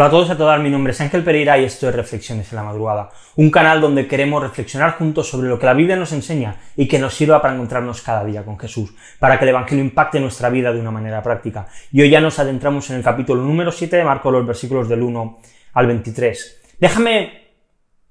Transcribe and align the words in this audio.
Hola 0.00 0.06
a 0.06 0.12
todos 0.12 0.28
y 0.30 0.32
a 0.32 0.38
todas, 0.38 0.58
mi 0.62 0.70
nombre 0.70 0.92
es 0.92 1.00
Ángel 1.02 1.22
Pereira 1.22 1.58
y 1.58 1.64
esto 1.64 1.86
es 1.86 1.94
Reflexiones 1.94 2.50
en 2.50 2.56
la 2.56 2.62
Madrugada, 2.62 3.10
un 3.36 3.50
canal 3.50 3.82
donde 3.82 4.08
queremos 4.08 4.42
reflexionar 4.42 4.96
juntos 4.96 5.28
sobre 5.28 5.50
lo 5.50 5.58
que 5.58 5.66
la 5.66 5.74
Biblia 5.74 5.94
nos 5.94 6.12
enseña 6.12 6.56
y 6.74 6.88
que 6.88 6.98
nos 6.98 7.12
sirva 7.12 7.42
para 7.42 7.52
encontrarnos 7.52 8.00
cada 8.00 8.24
día 8.24 8.42
con 8.42 8.58
Jesús, 8.58 8.94
para 9.18 9.38
que 9.38 9.44
el 9.44 9.50
Evangelio 9.50 9.84
impacte 9.84 10.18
nuestra 10.18 10.48
vida 10.48 10.72
de 10.72 10.80
una 10.80 10.90
manera 10.90 11.22
práctica. 11.22 11.68
Y 11.92 12.00
hoy 12.00 12.08
ya 12.08 12.22
nos 12.22 12.38
adentramos 12.38 12.88
en 12.88 12.96
el 12.96 13.02
capítulo 13.02 13.42
número 13.42 13.70
7 13.70 13.94
de 13.94 14.04
Marco, 14.04 14.30
los 14.30 14.46
versículos 14.46 14.88
del 14.88 15.02
1 15.02 15.38
al 15.74 15.86
23. 15.86 16.62
Déjame 16.78 17.50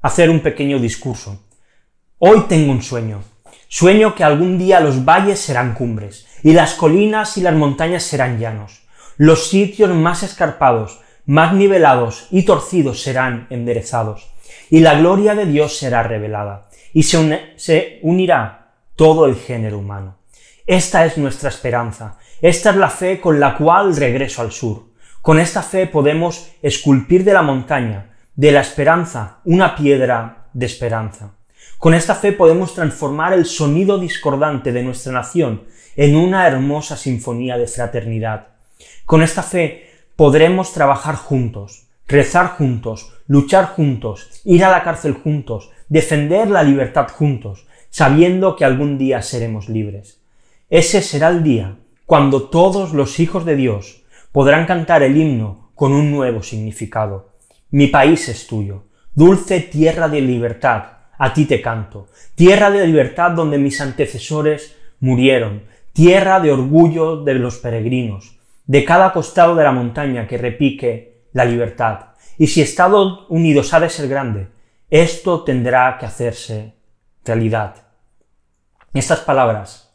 hacer 0.03 0.29
un 0.29 0.41
pequeño 0.41 0.77
discurso. 0.77 1.43
Hoy 2.19 2.41
tengo 2.47 2.71
un 2.71 2.83
sueño. 2.83 3.23
Sueño 3.67 4.13
que 4.13 4.23
algún 4.23 4.59
día 4.59 4.79
los 4.79 5.03
valles 5.03 5.39
serán 5.39 5.73
cumbres, 5.73 6.27
y 6.43 6.53
las 6.53 6.75
colinas 6.75 7.35
y 7.37 7.41
las 7.41 7.55
montañas 7.55 8.03
serán 8.03 8.37
llanos. 8.37 8.83
Los 9.17 9.49
sitios 9.49 9.89
más 9.89 10.21
escarpados, 10.21 11.01
más 11.29 11.53
nivelados 11.53 12.25
y 12.31 12.41
torcidos 12.41 13.03
serán 13.03 13.45
enderezados, 13.51 14.31
y 14.71 14.79
la 14.79 14.95
gloria 14.95 15.35
de 15.35 15.45
Dios 15.45 15.77
será 15.77 16.01
revelada, 16.01 16.69
y 16.91 17.03
se, 17.03 17.99
unirá 18.01 18.71
todo 18.95 19.27
el 19.27 19.35
género 19.35 19.77
humano. 19.77 20.17
Esta 20.65 21.05
es 21.05 21.19
nuestra 21.19 21.49
esperanza, 21.49 22.17
esta 22.41 22.71
es 22.71 22.77
la 22.77 22.89
fe 22.89 23.21
con 23.21 23.39
la 23.39 23.55
cual 23.55 23.95
regreso 23.95 24.41
al 24.41 24.51
sur. 24.51 24.87
Con 25.21 25.39
esta 25.39 25.61
fe 25.61 25.85
podemos 25.85 26.49
esculpir 26.63 27.23
de 27.23 27.33
la 27.33 27.43
montaña, 27.43 28.09
de 28.35 28.51
la 28.51 28.61
esperanza, 28.61 29.37
una 29.45 29.75
piedra 29.75 30.47
de 30.53 30.65
esperanza. 30.65 31.35
Con 31.77 31.93
esta 31.93 32.15
fe 32.15 32.31
podemos 32.31 32.73
transformar 32.73 33.33
el 33.33 33.45
sonido 33.45 33.99
discordante 33.99 34.71
de 34.71 34.81
nuestra 34.81 35.13
nación 35.13 35.65
en 35.95 36.15
una 36.15 36.47
hermosa 36.47 36.97
sinfonía 36.97 37.55
de 37.55 37.67
fraternidad. 37.67 38.47
Con 39.05 39.21
esta 39.21 39.43
fe 39.43 39.88
podremos 40.19 40.73
trabajar 40.73 41.15
juntos, 41.15 41.87
rezar 42.05 42.47
juntos, 42.57 43.13
luchar 43.25 43.67
juntos, 43.67 44.41
ir 44.43 44.65
a 44.65 44.69
la 44.69 44.83
cárcel 44.83 45.13
juntos, 45.13 45.71
defender 45.87 46.49
la 46.49 46.61
libertad 46.61 47.07
juntos, 47.07 47.65
sabiendo 47.89 48.57
que 48.57 48.65
algún 48.65 48.97
día 48.97 49.21
seremos 49.21 49.69
libres. 49.69 50.19
Ese 50.69 51.01
será 51.01 51.29
el 51.29 51.41
día 51.41 51.77
cuando 52.05 52.49
todos 52.49 52.91
los 52.91 53.21
hijos 53.21 53.45
de 53.45 53.55
Dios 53.55 54.03
podrán 54.33 54.65
cantar 54.65 55.03
el 55.03 55.15
himno 55.15 55.71
con 55.73 55.93
un 55.93 56.11
nuevo 56.11 56.43
significado. 56.43 57.29
Mi 57.71 57.87
país 57.87 58.27
es 58.27 58.45
tuyo, 58.45 58.83
dulce 59.15 59.61
tierra 59.61 60.09
de 60.09 60.19
libertad, 60.19 60.83
a 61.17 61.33
ti 61.33 61.45
te 61.45 61.61
canto, 61.61 62.09
tierra 62.35 62.69
de 62.71 62.85
libertad 62.85 63.31
donde 63.31 63.57
mis 63.57 63.79
antecesores 63.79 64.75
murieron, 64.99 65.63
tierra 65.93 66.41
de 66.41 66.51
orgullo 66.51 67.23
de 67.23 67.35
los 67.35 67.59
peregrinos, 67.59 68.38
de 68.69 68.85
cada 68.85 69.11
costado 69.11 69.55
de 69.55 69.63
la 69.63 69.71
montaña 69.71 70.27
que 70.27 70.37
repique 70.37 71.23
la 71.33 71.43
libertad. 71.43 72.09
Y 72.37 72.45
si 72.45 72.61
Estados 72.61 73.25
Unidos 73.27 73.73
ha 73.73 73.79
de 73.79 73.89
ser 73.89 74.07
grande, 74.07 74.49
esto 74.91 75.43
tendrá 75.43 75.97
que 75.97 76.05
hacerse 76.05 76.75
realidad. 77.25 77.77
Estas 78.93 79.21
palabras 79.21 79.91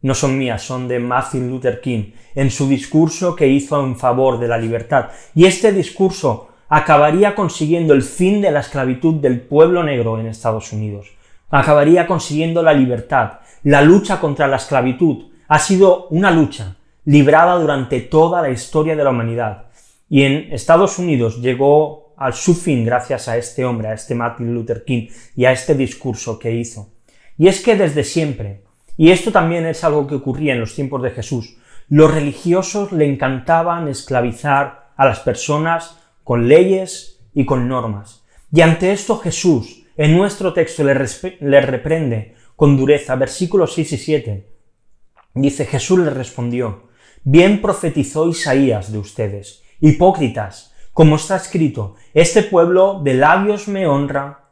no 0.00 0.14
son 0.14 0.38
mías, 0.38 0.62
son 0.62 0.88
de 0.88 1.00
Martin 1.00 1.50
Luther 1.50 1.82
King 1.82 2.12
en 2.34 2.50
su 2.50 2.66
discurso 2.66 3.36
que 3.36 3.46
hizo 3.46 3.84
en 3.84 3.94
favor 3.94 4.40
de 4.40 4.48
la 4.48 4.56
libertad. 4.56 5.10
Y 5.34 5.44
este 5.44 5.70
discurso 5.70 6.48
acabaría 6.70 7.34
consiguiendo 7.34 7.92
el 7.92 8.02
fin 8.02 8.40
de 8.40 8.52
la 8.52 8.60
esclavitud 8.60 9.16
del 9.16 9.42
pueblo 9.42 9.82
negro 9.82 10.18
en 10.18 10.28
Estados 10.28 10.72
Unidos. 10.72 11.12
Acabaría 11.50 12.06
consiguiendo 12.06 12.62
la 12.62 12.72
libertad. 12.72 13.40
La 13.64 13.82
lucha 13.82 14.18
contra 14.18 14.48
la 14.48 14.56
esclavitud 14.56 15.26
ha 15.46 15.58
sido 15.58 16.06
una 16.08 16.30
lucha 16.30 16.76
librada 17.04 17.56
durante 17.56 18.00
toda 18.00 18.42
la 18.42 18.50
historia 18.50 18.96
de 18.96 19.04
la 19.04 19.10
humanidad. 19.10 19.66
Y 20.08 20.22
en 20.22 20.52
Estados 20.52 20.98
Unidos 20.98 21.40
llegó 21.40 22.14
al 22.16 22.34
su 22.34 22.54
fin 22.54 22.84
gracias 22.84 23.28
a 23.28 23.36
este 23.36 23.64
hombre, 23.64 23.88
a 23.88 23.94
este 23.94 24.14
Martin 24.14 24.54
Luther 24.54 24.84
King 24.84 25.08
y 25.34 25.44
a 25.44 25.52
este 25.52 25.74
discurso 25.74 26.38
que 26.38 26.52
hizo. 26.52 26.92
Y 27.36 27.48
es 27.48 27.60
que 27.60 27.76
desde 27.76 28.04
siempre, 28.04 28.62
y 28.96 29.10
esto 29.10 29.32
también 29.32 29.66
es 29.66 29.82
algo 29.82 30.06
que 30.06 30.14
ocurría 30.14 30.54
en 30.54 30.60
los 30.60 30.74
tiempos 30.74 31.02
de 31.02 31.10
Jesús, 31.10 31.56
los 31.88 32.14
religiosos 32.14 32.92
le 32.92 33.06
encantaban 33.06 33.88
esclavizar 33.88 34.92
a 34.96 35.04
las 35.04 35.20
personas 35.20 35.98
con 36.22 36.48
leyes 36.48 37.20
y 37.34 37.44
con 37.44 37.68
normas. 37.68 38.24
Y 38.52 38.60
ante 38.60 38.92
esto 38.92 39.18
Jesús, 39.18 39.84
en 39.96 40.16
nuestro 40.16 40.52
texto, 40.52 40.84
le, 40.84 40.94
le 41.40 41.60
reprende 41.60 42.34
con 42.56 42.76
dureza, 42.76 43.16
versículos 43.16 43.74
6 43.74 43.92
y 43.92 43.96
7. 43.98 44.48
Dice, 45.34 45.66
Jesús 45.66 45.98
le 45.98 46.10
respondió, 46.10 46.83
Bien 47.26 47.62
profetizó 47.62 48.28
Isaías 48.28 48.92
de 48.92 48.98
ustedes, 48.98 49.62
hipócritas, 49.80 50.74
como 50.92 51.16
está 51.16 51.36
escrito, 51.36 51.94
este 52.12 52.42
pueblo 52.42 53.00
de 53.02 53.14
labios 53.14 53.66
me 53.66 53.86
honra, 53.86 54.50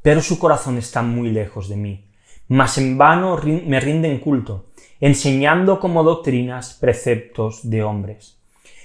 pero 0.00 0.22
su 0.22 0.38
corazón 0.38 0.78
está 0.78 1.02
muy 1.02 1.30
lejos 1.30 1.68
de 1.68 1.76
mí. 1.76 2.06
Mas 2.48 2.78
en 2.78 2.96
vano 2.96 3.38
me 3.66 3.78
rinden 3.78 4.20
culto, 4.20 4.70
enseñando 5.00 5.78
como 5.78 6.02
doctrinas 6.02 6.72
preceptos 6.80 7.68
de 7.68 7.82
hombres. 7.82 8.38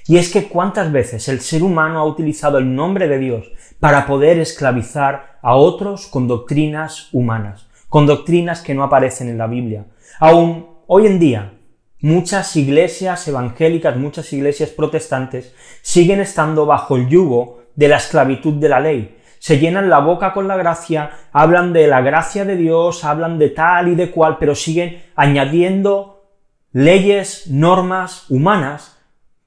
Y 0.06 0.17
es 0.17 0.33
que 0.33 0.50
cuántas 0.50 0.91
veces 0.91 1.29
el 1.29 1.39
ser 1.39 1.63
humano 1.63 2.00
ha 2.00 2.06
utilizado 2.06 2.57
el 2.57 2.75
nombre 2.75 3.07
de 3.07 3.19
Dios 3.19 3.50
para 3.79 4.06
poder 4.06 4.38
esclavizar 4.38 5.39
a 5.41 5.56
otros 5.56 6.07
con 6.07 6.27
doctrinas 6.27 7.07
humanas, 7.13 7.67
con 7.88 8.06
doctrinas 8.06 8.59
que 8.59 8.73
no 8.73 8.83
aparecen 8.83 9.29
en 9.29 9.38
la 9.38 9.47
Biblia. 9.47 9.85
Aún 10.19 10.67
hoy 10.88 11.06
en 11.06 11.19
día, 11.19 11.53
Muchas 12.02 12.56
iglesias 12.56 13.28
evangélicas, 13.28 13.98
muchas 13.98 14.32
iglesias 14.32 14.70
protestantes 14.70 15.54
siguen 15.82 16.22
estando 16.22 16.66
bajo 16.66 16.96
el 16.96 17.10
yugo 17.10 17.64
de 17.76 17.90
la 17.90 17.98
esclavitud 17.98 18.54
de 18.54 18.70
la 18.70 18.80
ley. 18.80 19.18
Se 19.40 19.60
llenan 19.60 19.90
la 19.90 20.00
boca 20.00 20.32
con 20.32 20.48
la 20.48 20.56
gracia, 20.56 21.12
hablan 21.34 21.74
de 21.74 21.88
la 21.88 22.00
gracia 22.00 22.46
de 22.46 22.56
Dios, 22.56 23.04
hablan 23.04 23.38
de 23.38 23.50
tal 23.50 23.90
y 23.90 23.96
de 23.96 24.12
cual, 24.12 24.38
pero 24.40 24.56
siguen 24.56 25.04
añadiendo 25.16 26.24
leyes, 26.72 27.48
normas 27.48 28.30
humanas 28.30 28.98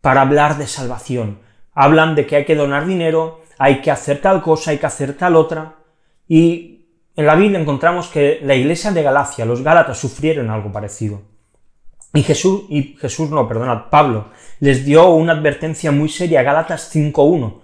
para 0.03 0.21
hablar 0.21 0.59
de 0.59 0.67
salvación. 0.67 1.39
Hablan 1.73 2.15
de 2.15 2.27
que 2.27 2.37
hay 2.37 2.45
que 2.45 2.55
donar 2.55 2.85
dinero, 2.85 3.41
hay 3.57 3.81
que 3.81 3.91
hacer 3.91 4.21
tal 4.21 4.43
cosa, 4.43 4.73
hay 4.73 4.79
que 4.79 4.87
hacer 4.87 5.17
tal 5.17 5.37
otra. 5.37 5.77
Y 6.29 6.85
en 7.17 7.25
la 7.25 7.35
Biblia 7.35 7.59
encontramos 7.59 8.09
que 8.09 8.41
la 8.43 8.55
iglesia 8.55 8.91
de 8.91 9.03
Galacia, 9.03 9.47
los 9.47 9.63
Gálatas, 9.63 9.97
sufrieron 9.97 10.51
algo 10.51 10.71
parecido. 10.71 11.32
Y 12.15 12.23
Jesús, 12.23 12.65
y 12.69 12.95
Jesús 13.01 13.31
no, 13.31 13.49
perdonad, 13.49 13.85
Pablo, 13.91 14.27
les 14.61 14.85
dio 14.85 15.09
una 15.11 15.33
advertencia 15.33 15.91
muy 15.93 16.11
seria, 16.11 16.43
Gálatas 16.43 16.95
5.1. 16.95 17.61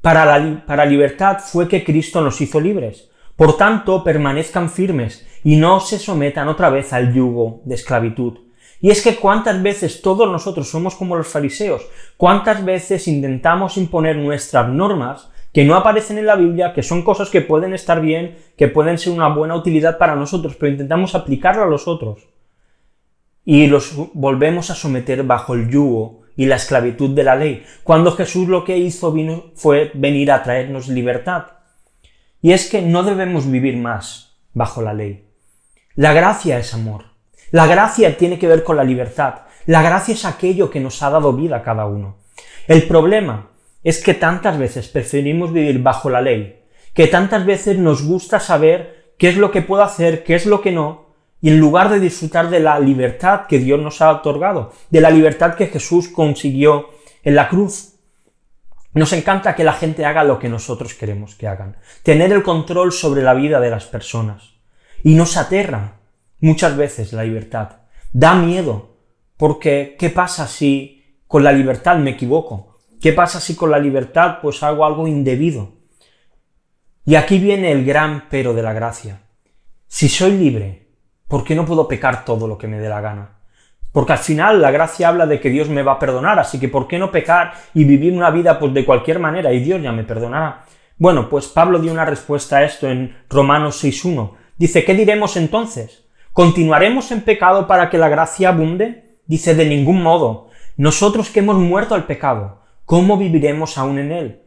Para 0.00 0.24
la 0.24 0.66
para 0.66 0.84
libertad 0.84 1.38
fue 1.38 1.68
que 1.68 1.84
Cristo 1.84 2.20
nos 2.20 2.40
hizo 2.40 2.60
libres. 2.60 3.10
Por 3.36 3.56
tanto, 3.56 4.02
permanezcan 4.02 4.70
firmes 4.70 5.24
y 5.44 5.54
no 5.54 5.78
se 5.78 6.00
sometan 6.00 6.48
otra 6.48 6.68
vez 6.68 6.92
al 6.92 7.14
yugo 7.14 7.60
de 7.64 7.76
esclavitud. 7.76 8.38
Y 8.80 8.90
es 8.90 9.02
que 9.02 9.14
cuántas 9.14 9.62
veces 9.62 10.02
todos 10.02 10.28
nosotros 10.28 10.68
somos 10.68 10.96
como 10.96 11.14
los 11.14 11.28
fariseos, 11.28 11.86
cuántas 12.16 12.64
veces 12.64 13.06
intentamos 13.06 13.76
imponer 13.76 14.16
nuestras 14.16 14.68
normas 14.68 15.30
que 15.52 15.64
no 15.64 15.76
aparecen 15.76 16.18
en 16.18 16.26
la 16.26 16.34
Biblia, 16.34 16.72
que 16.74 16.82
son 16.82 17.02
cosas 17.02 17.30
que 17.30 17.42
pueden 17.42 17.72
estar 17.72 18.00
bien, 18.00 18.36
que 18.56 18.66
pueden 18.66 18.98
ser 18.98 19.12
una 19.12 19.28
buena 19.28 19.54
utilidad 19.54 19.96
para 19.96 20.16
nosotros, 20.16 20.56
pero 20.58 20.72
intentamos 20.72 21.14
aplicarlo 21.14 21.62
a 21.62 21.68
los 21.68 21.86
otros 21.86 22.31
y 23.44 23.66
los 23.66 23.94
volvemos 24.14 24.70
a 24.70 24.74
someter 24.74 25.24
bajo 25.24 25.54
el 25.54 25.68
yugo 25.68 26.22
y 26.36 26.46
la 26.46 26.56
esclavitud 26.56 27.10
de 27.10 27.24
la 27.24 27.36
ley, 27.36 27.64
cuando 27.82 28.12
Jesús 28.12 28.48
lo 28.48 28.64
que 28.64 28.78
hizo 28.78 29.12
vino, 29.12 29.52
fue 29.54 29.90
venir 29.94 30.32
a 30.32 30.42
traernos 30.42 30.88
libertad. 30.88 31.44
Y 32.40 32.52
es 32.52 32.68
que 32.68 32.82
no 32.82 33.02
debemos 33.02 33.50
vivir 33.50 33.76
más 33.76 34.36
bajo 34.54 34.82
la 34.82 34.94
ley. 34.94 35.28
La 35.94 36.12
gracia 36.12 36.58
es 36.58 36.72
amor. 36.74 37.04
La 37.50 37.66
gracia 37.66 38.16
tiene 38.16 38.38
que 38.38 38.48
ver 38.48 38.64
con 38.64 38.76
la 38.76 38.84
libertad. 38.84 39.42
La 39.66 39.82
gracia 39.82 40.14
es 40.14 40.24
aquello 40.24 40.70
que 40.70 40.80
nos 40.80 41.02
ha 41.02 41.10
dado 41.10 41.34
vida 41.34 41.58
a 41.58 41.62
cada 41.62 41.86
uno. 41.86 42.16
El 42.66 42.84
problema 42.84 43.50
es 43.84 44.02
que 44.02 44.14
tantas 44.14 44.58
veces 44.58 44.88
preferimos 44.88 45.52
vivir 45.52 45.80
bajo 45.80 46.08
la 46.08 46.20
ley, 46.20 46.62
que 46.94 47.08
tantas 47.08 47.44
veces 47.44 47.78
nos 47.78 48.02
gusta 48.04 48.40
saber 48.40 49.12
qué 49.18 49.28
es 49.28 49.36
lo 49.36 49.50
que 49.50 49.62
puedo 49.62 49.82
hacer, 49.82 50.24
qué 50.24 50.34
es 50.34 50.46
lo 50.46 50.62
que 50.62 50.72
no, 50.72 51.11
y 51.42 51.50
en 51.50 51.58
lugar 51.58 51.90
de 51.90 51.98
disfrutar 51.98 52.48
de 52.48 52.60
la 52.60 52.78
libertad 52.78 53.46
que 53.48 53.58
Dios 53.58 53.80
nos 53.80 54.00
ha 54.00 54.12
otorgado, 54.12 54.72
de 54.90 55.00
la 55.00 55.10
libertad 55.10 55.56
que 55.56 55.66
Jesús 55.66 56.08
consiguió 56.08 56.90
en 57.24 57.34
la 57.34 57.48
cruz, 57.48 57.96
nos 58.94 59.12
encanta 59.12 59.56
que 59.56 59.64
la 59.64 59.72
gente 59.72 60.04
haga 60.04 60.22
lo 60.22 60.38
que 60.38 60.48
nosotros 60.48 60.94
queremos 60.94 61.34
que 61.34 61.48
hagan, 61.48 61.76
tener 62.04 62.32
el 62.32 62.44
control 62.44 62.92
sobre 62.92 63.22
la 63.22 63.34
vida 63.34 63.58
de 63.58 63.70
las 63.70 63.86
personas. 63.86 64.54
Y 65.02 65.14
nos 65.14 65.36
aterra 65.36 65.98
muchas 66.38 66.76
veces 66.76 67.12
la 67.12 67.24
libertad. 67.24 67.80
Da 68.12 68.34
miedo, 68.34 68.98
porque 69.36 69.96
¿qué 69.98 70.10
pasa 70.10 70.46
si 70.46 71.18
con 71.26 71.42
la 71.42 71.50
libertad 71.50 71.96
me 71.96 72.10
equivoco? 72.10 72.78
¿Qué 73.00 73.12
pasa 73.12 73.40
si 73.40 73.56
con 73.56 73.72
la 73.72 73.80
libertad 73.80 74.38
pues 74.40 74.62
hago 74.62 74.84
algo 74.84 75.08
indebido? 75.08 75.72
Y 77.04 77.16
aquí 77.16 77.38
viene 77.40 77.72
el 77.72 77.84
gran 77.84 78.28
pero 78.30 78.54
de 78.54 78.62
la 78.62 78.72
gracia. 78.72 79.22
Si 79.88 80.08
soy 80.08 80.38
libre, 80.38 80.81
¿Por 81.32 81.44
qué 81.44 81.54
no 81.54 81.64
puedo 81.64 81.88
pecar 81.88 82.26
todo 82.26 82.46
lo 82.46 82.58
que 82.58 82.68
me 82.68 82.78
dé 82.78 82.90
la 82.90 83.00
gana? 83.00 83.30
Porque 83.90 84.12
al 84.12 84.18
final 84.18 84.60
la 84.60 84.70
gracia 84.70 85.08
habla 85.08 85.24
de 85.24 85.40
que 85.40 85.48
Dios 85.48 85.70
me 85.70 85.82
va 85.82 85.92
a 85.92 85.98
perdonar, 85.98 86.38
así 86.38 86.60
que 86.60 86.68
¿por 86.68 86.86
qué 86.86 86.98
no 86.98 87.10
pecar 87.10 87.54
y 87.72 87.84
vivir 87.84 88.12
una 88.12 88.28
vida 88.28 88.58
pues 88.58 88.74
de 88.74 88.84
cualquier 88.84 89.18
manera 89.18 89.50
y 89.50 89.60
Dios 89.60 89.80
ya 89.80 89.92
me 89.92 90.04
perdonará? 90.04 90.66
Bueno, 90.98 91.30
pues 91.30 91.46
Pablo 91.46 91.78
dio 91.78 91.90
una 91.90 92.04
respuesta 92.04 92.58
a 92.58 92.64
esto 92.64 92.86
en 92.86 93.16
Romanos 93.30 93.82
6.1. 93.82 94.32
Dice, 94.58 94.84
¿qué 94.84 94.92
diremos 94.92 95.38
entonces? 95.38 96.04
¿Continuaremos 96.34 97.10
en 97.12 97.22
pecado 97.22 97.66
para 97.66 97.88
que 97.88 97.96
la 97.96 98.10
gracia 98.10 98.50
abunde? 98.50 99.16
Dice, 99.24 99.54
de 99.54 99.64
ningún 99.64 100.02
modo. 100.02 100.50
Nosotros 100.76 101.30
que 101.30 101.40
hemos 101.40 101.56
muerto 101.56 101.94
al 101.94 102.04
pecado, 102.04 102.60
¿cómo 102.84 103.16
viviremos 103.16 103.78
aún 103.78 103.98
en 103.98 104.12
él? 104.12 104.42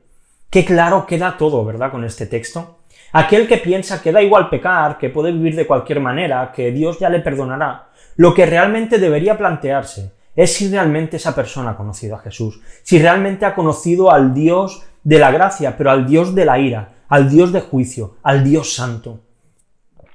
Qué 0.51 0.63
claro 0.65 1.07
queda 1.07 1.39
todo, 1.39 1.65
¿verdad? 1.65 1.89
Con 1.89 2.05
este 2.05 2.27
texto. 2.27 2.77
Aquel 3.11 3.47
que 3.47 3.57
piensa 3.57 4.01
que 4.01 4.11
da 4.11 4.21
igual 4.21 4.49
pecar, 4.49 4.97
que 4.97 5.09
puede 5.09 5.31
vivir 5.31 5.55
de 5.55 5.67
cualquier 5.67 5.99
manera, 5.99 6.51
que 6.53 6.71
Dios 6.71 6.99
ya 6.99 7.09
le 7.09 7.19
perdonará, 7.19 7.89
lo 8.17 8.33
que 8.33 8.45
realmente 8.45 8.97
debería 8.97 9.37
plantearse 9.37 10.13
es 10.35 10.53
si 10.53 10.69
realmente 10.69 11.17
esa 11.17 11.33
persona 11.33 11.71
ha 11.71 11.77
conocido 11.77 12.15
a 12.15 12.19
Jesús, 12.19 12.59
si 12.83 12.99
realmente 12.99 13.45
ha 13.45 13.55
conocido 13.55 14.11
al 14.11 14.33
Dios 14.33 14.83
de 15.03 15.19
la 15.19 15.31
gracia, 15.31 15.77
pero 15.77 15.91
al 15.91 16.05
Dios 16.05 16.35
de 16.35 16.45
la 16.45 16.59
ira, 16.59 16.95
al 17.07 17.29
Dios 17.29 17.53
de 17.53 17.61
juicio, 17.61 18.17
al 18.23 18.43
Dios 18.43 18.73
santo. 18.73 19.21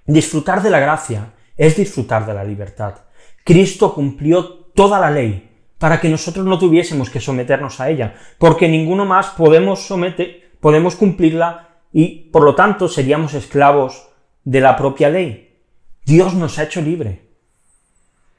Disfrutar 0.06 0.62
de 0.62 0.70
la 0.70 0.81
gracia 0.81 1.32
es 1.56 1.76
disfrutar 1.76 2.26
de 2.26 2.34
la 2.34 2.44
libertad. 2.44 2.96
Cristo 3.44 3.94
cumplió 3.94 4.44
toda 4.75 4.98
la 4.98 5.10
ley 5.10 5.48
para 5.78 6.00
que 6.00 6.10
nosotros 6.10 6.44
no 6.44 6.58
tuviésemos 6.58 7.08
que 7.08 7.20
someternos 7.20 7.81
a 7.81 7.88
ella, 7.88 8.14
porque 8.38 8.69
ninguno 8.69 9.06
más 9.06 9.28
podemos 9.28 9.81
someter, 9.81 10.50
podemos 10.60 10.96
cumplirla 10.96 11.69
y 11.92 12.31
por 12.31 12.42
lo 12.42 12.54
tanto 12.54 12.88
seríamos 12.88 13.34
esclavos 13.34 14.08
de 14.44 14.60
la 14.60 14.76
propia 14.76 15.10
ley. 15.10 15.58
Dios 16.04 16.34
nos 16.34 16.58
ha 16.58 16.64
hecho 16.64 16.81
libre 16.81 17.28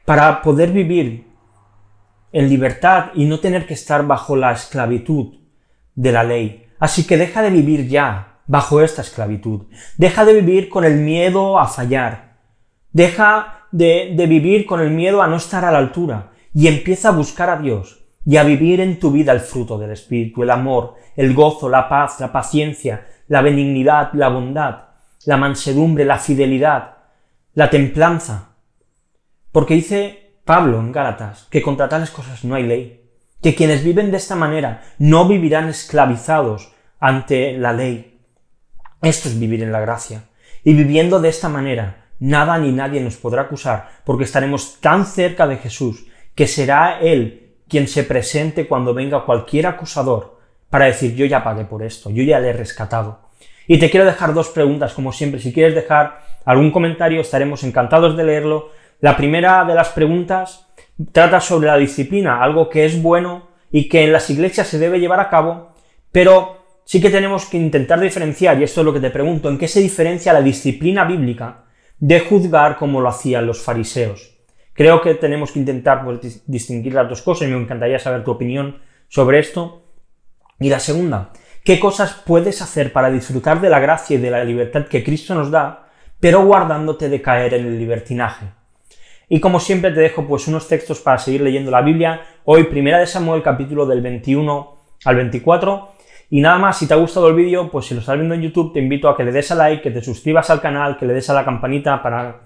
para 0.05 0.41
poder 0.41 0.71
vivir 0.71 1.27
en 2.31 2.49
libertad 2.49 3.11
y 3.13 3.25
no 3.25 3.39
tener 3.39 3.65
que 3.65 3.73
estar 3.73 4.05
bajo 4.05 4.35
la 4.35 4.51
esclavitud 4.51 5.35
de 5.95 6.11
la 6.11 6.23
ley. 6.23 6.67
Así 6.79 7.05
que 7.05 7.17
deja 7.17 7.41
de 7.41 7.49
vivir 7.49 7.87
ya 7.87 8.39
bajo 8.47 8.81
esta 8.81 9.01
esclavitud. 9.01 9.67
Deja 9.97 10.25
de 10.25 10.33
vivir 10.33 10.69
con 10.69 10.83
el 10.83 10.95
miedo 10.95 11.59
a 11.59 11.67
fallar. 11.67 12.37
Deja 12.91 13.67
de, 13.71 14.13
de, 14.15 14.27
vivir 14.27 14.65
con 14.65 14.81
el 14.81 14.89
miedo 14.89 15.21
a 15.21 15.27
no 15.27 15.37
estar 15.37 15.63
a 15.63 15.71
la 15.71 15.77
altura 15.77 16.31
y 16.53 16.67
empieza 16.67 17.09
a 17.09 17.13
buscar 17.13 17.49
a 17.49 17.57
Dios 17.57 18.03
y 18.25 18.37
a 18.37 18.43
vivir 18.43 18.81
en 18.81 18.99
tu 18.99 19.11
vida 19.11 19.31
el 19.31 19.39
fruto 19.39 19.77
del 19.77 19.91
Espíritu, 19.91 20.43
el 20.43 20.49
amor, 20.49 20.95
el 21.15 21.33
gozo, 21.33 21.69
la 21.69 21.87
paz, 21.87 22.19
la 22.19 22.31
paciencia, 22.31 23.07
la 23.31 23.41
benignidad, 23.41 24.11
la 24.11 24.27
bondad, 24.27 24.89
la 25.23 25.37
mansedumbre, 25.37 26.03
la 26.03 26.17
fidelidad, 26.17 26.97
la 27.53 27.69
templanza, 27.69 28.55
porque 29.53 29.73
dice 29.73 30.33
Pablo 30.43 30.81
en 30.81 30.91
Gálatas 30.91 31.47
que 31.49 31.61
contra 31.61 31.87
tales 31.87 32.11
cosas 32.11 32.43
no 32.43 32.55
hay 32.55 32.63
ley, 32.63 33.09
que 33.41 33.55
quienes 33.55 33.85
viven 33.85 34.11
de 34.11 34.17
esta 34.17 34.35
manera 34.35 34.81
no 34.99 35.29
vivirán 35.29 35.69
esclavizados 35.69 36.73
ante 36.99 37.57
la 37.57 37.71
ley. 37.71 38.19
Esto 39.01 39.29
es 39.29 39.39
vivir 39.39 39.63
en 39.63 39.71
la 39.71 39.79
gracia. 39.79 40.25
Y 40.65 40.73
viviendo 40.73 41.21
de 41.21 41.29
esta 41.29 41.47
manera, 41.47 42.07
nada 42.19 42.57
ni 42.57 42.73
nadie 42.73 42.99
nos 42.99 43.15
podrá 43.15 43.43
acusar, 43.43 43.91
porque 44.03 44.25
estaremos 44.25 44.81
tan 44.81 45.05
cerca 45.05 45.47
de 45.47 45.55
Jesús 45.55 46.05
que 46.35 46.47
será 46.47 46.99
Él 46.99 47.55
quien 47.69 47.87
se 47.87 48.03
presente 48.03 48.67
cuando 48.67 48.93
venga 48.93 49.23
cualquier 49.23 49.67
acusador 49.67 50.41
para 50.69 50.85
decir 50.85 51.15
yo 51.15 51.25
ya 51.25 51.45
pagué 51.45 51.63
por 51.63 51.81
esto, 51.81 52.09
yo 52.09 52.23
ya 52.23 52.41
le 52.41 52.49
he 52.49 52.53
rescatado. 52.53 53.20
Y 53.71 53.79
te 53.79 53.89
quiero 53.89 54.05
dejar 54.05 54.33
dos 54.33 54.49
preguntas, 54.49 54.93
como 54.93 55.13
siempre, 55.13 55.39
si 55.39 55.53
quieres 55.53 55.73
dejar 55.73 56.19
algún 56.43 56.71
comentario 56.71 57.21
estaremos 57.21 57.63
encantados 57.63 58.17
de 58.17 58.25
leerlo 58.25 58.71
la 58.99 59.15
primera 59.15 59.63
de 59.63 59.73
las 59.73 59.87
preguntas 59.87 60.67
trata 61.13 61.39
sobre 61.39 61.67
la 61.67 61.77
disciplina, 61.77 62.43
algo 62.43 62.67
que 62.69 62.83
es 62.83 63.01
bueno 63.01 63.47
y 63.71 63.87
que 63.87 64.03
en 64.03 64.11
las 64.11 64.29
iglesias 64.29 64.67
se 64.67 64.77
debe 64.77 64.99
llevar 64.99 65.21
a 65.21 65.29
cabo, 65.29 65.71
pero 66.11 66.81
sí 66.83 66.99
que 66.99 67.09
tenemos 67.09 67.45
que 67.45 67.55
intentar 67.55 68.01
diferenciar, 68.01 68.59
y 68.59 68.65
esto 68.65 68.81
es 68.81 68.85
lo 68.85 68.91
que 68.91 68.99
te 68.99 69.09
pregunto, 69.09 69.47
¿en 69.47 69.57
qué 69.57 69.69
se 69.69 69.79
diferencia 69.79 70.33
la 70.33 70.41
disciplina 70.41 71.05
bíblica 71.05 71.63
de 71.97 72.19
juzgar 72.19 72.75
como 72.75 72.99
lo 72.99 73.07
hacían 73.07 73.47
los 73.47 73.61
fariseos? 73.61 74.37
Creo 74.73 75.01
que 75.01 75.15
tenemos 75.15 75.53
que 75.53 75.59
intentar 75.59 76.03
pues, 76.03 76.43
distinguir 76.45 76.93
las 76.93 77.07
dos 77.07 77.21
cosas 77.21 77.47
y 77.47 77.51
me 77.51 77.61
encantaría 77.61 77.99
saber 77.99 78.25
tu 78.25 78.31
opinión 78.31 78.79
sobre 79.07 79.39
esto. 79.39 79.83
Y 80.59 80.67
la 80.67 80.81
segunda, 80.81 81.31
¿qué 81.63 81.79
cosas 81.79 82.13
puedes 82.25 82.61
hacer 82.61 82.91
para 82.91 83.09
disfrutar 83.09 83.61
de 83.61 83.69
la 83.69 83.79
gracia 83.79 84.15
y 84.15 84.21
de 84.21 84.31
la 84.31 84.43
libertad 84.43 84.87
que 84.87 85.03
Cristo 85.03 85.35
nos 85.35 85.51
da, 85.51 85.87
pero 86.19 86.45
guardándote 86.45 87.09
de 87.09 87.21
caer 87.21 87.53
en 87.53 87.65
el 87.65 87.77
libertinaje? 87.79 88.47
Y 89.29 89.39
como 89.39 89.59
siempre 89.59 89.91
te 89.91 90.01
dejo 90.01 90.27
pues 90.27 90.47
unos 90.47 90.67
textos 90.67 90.99
para 90.99 91.17
seguir 91.17 91.41
leyendo 91.41 91.71
la 91.71 91.81
Biblia. 91.81 92.21
Hoy, 92.43 92.65
primera 92.65 92.99
de 92.99 93.07
Samuel, 93.07 93.41
capítulo 93.41 93.85
del 93.85 94.01
21 94.01 94.77
al 95.05 95.15
24. 95.15 95.89
Y 96.31 96.41
nada 96.41 96.57
más, 96.57 96.77
si 96.77 96.85
te 96.85 96.93
ha 96.93 96.97
gustado 96.97 97.29
el 97.29 97.35
vídeo, 97.35 97.69
pues 97.69 97.85
si 97.85 97.93
lo 97.93 98.01
estás 98.01 98.15
viendo 98.15 98.35
en 98.35 98.41
YouTube, 98.41 98.73
te 98.73 98.79
invito 98.79 99.07
a 99.07 99.15
que 99.15 99.23
le 99.23 99.31
des 99.31 99.49
a 99.51 99.55
like, 99.55 99.81
que 99.81 99.91
te 99.91 100.01
suscribas 100.01 100.49
al 100.49 100.59
canal, 100.59 100.97
que 100.97 101.05
le 101.05 101.13
des 101.13 101.29
a 101.29 101.33
la 101.33 101.45
campanita 101.45 102.03
para 102.03 102.41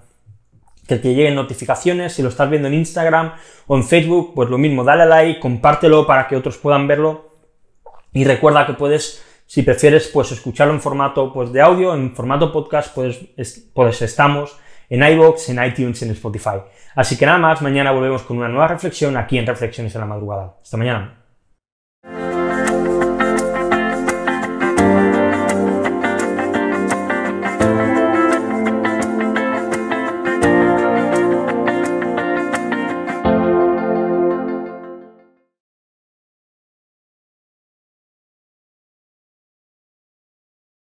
que 0.86 0.96
te 0.96 1.14
lleguen 1.14 1.34
notificaciones. 1.34 2.12
Si 2.12 2.22
lo 2.22 2.28
estás 2.28 2.48
viendo 2.48 2.68
en 2.68 2.74
Instagram 2.74 3.32
o 3.66 3.76
en 3.76 3.82
Facebook, 3.82 4.32
pues 4.34 4.48
lo 4.48 4.58
mismo, 4.58 4.84
dale 4.84 5.02
a 5.02 5.06
like, 5.06 5.40
compártelo 5.40 6.06
para 6.06 6.28
que 6.28 6.36
otros 6.36 6.56
puedan 6.56 6.86
verlo. 6.86 7.35
Y 8.16 8.24
recuerda 8.24 8.66
que 8.66 8.72
puedes, 8.72 9.22
si 9.44 9.62
prefieres, 9.62 10.08
pues 10.08 10.32
escucharlo 10.32 10.72
en 10.72 10.80
formato 10.80 11.30
pues, 11.34 11.52
de 11.52 11.60
audio, 11.60 11.94
en 11.94 12.14
formato 12.14 12.50
podcast, 12.50 12.94
pues, 12.94 13.20
pues 13.74 14.00
estamos 14.00 14.58
en 14.88 15.02
iVoox, 15.02 15.50
en 15.50 15.62
iTunes, 15.62 16.00
en 16.00 16.12
Spotify. 16.12 16.62
Así 16.94 17.18
que 17.18 17.26
nada 17.26 17.36
más, 17.36 17.60
mañana 17.60 17.90
volvemos 17.90 18.22
con 18.22 18.38
una 18.38 18.48
nueva 18.48 18.68
reflexión 18.68 19.18
aquí 19.18 19.36
en 19.36 19.46
Reflexiones 19.46 19.94
en 19.94 20.00
la 20.00 20.06
Madrugada. 20.06 20.56
Hasta 20.62 20.78
mañana. 20.78 21.25